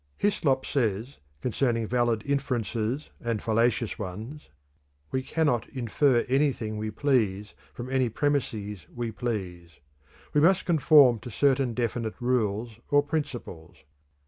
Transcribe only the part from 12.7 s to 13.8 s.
or principles.